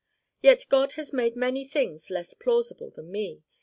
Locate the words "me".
3.11-3.43